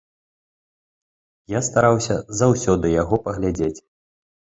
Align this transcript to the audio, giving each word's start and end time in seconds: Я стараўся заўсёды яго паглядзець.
Я 1.53 1.59
стараўся 1.67 2.15
заўсёды 2.39 2.87
яго 3.03 3.15
паглядзець. 3.27 3.79